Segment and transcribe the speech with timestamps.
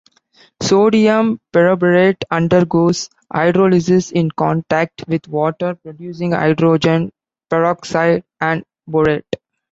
[0.63, 7.11] Sodium perborate undergoes hydrolysis in contact with water, producing hydrogen
[7.51, 9.31] peroxide and borate.